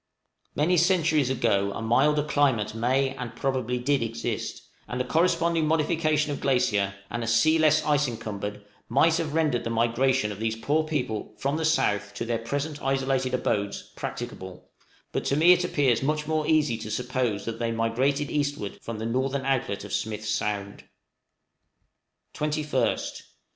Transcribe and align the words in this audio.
Many 0.55 0.77
centuries 0.77 1.29
ago 1.29 1.71
a 1.73 1.81
milder 1.83 2.23
climate 2.23 2.73
may 2.73 3.09
and 3.15 3.35
probably 3.35 3.77
did 3.77 4.01
exist, 4.01 4.63
and 4.87 4.99
a 4.99 5.03
corresponding 5.03 5.67
modification 5.67 6.31
of 6.31 6.41
glacier 6.41 6.95
and 7.11 7.23
a 7.23 7.27
sea 7.27 7.59
less 7.59 7.85
ice 7.85 8.07
encumbered 8.07 8.65
might 8.89 9.17
have 9.17 9.35
rendered 9.35 9.63
the 9.63 9.69
migration 9.69 10.31
of 10.31 10.39
these 10.39 10.55
poor 10.55 10.83
people 10.85 11.35
from 11.37 11.55
the 11.57 11.65
south 11.65 12.15
to 12.15 12.25
their 12.25 12.39
present 12.39 12.81
isolated 12.81 13.35
abodes 13.35 13.91
practicable; 13.95 14.71
but 15.11 15.23
to 15.25 15.35
me 15.37 15.51
it 15.53 15.63
appears 15.63 16.01
much 16.01 16.25
more 16.25 16.47
easy 16.47 16.79
to 16.79 16.89
suppose 16.89 17.45
that 17.45 17.59
they 17.59 17.71
migrated 17.71 18.31
eastward 18.31 18.81
from 18.81 18.97
the 18.97 19.05
northern 19.05 19.45
outlet 19.45 19.83
of 19.83 19.93
Smith's 19.93 20.29
Sound. 20.29 20.83
_21st. 22.33 23.21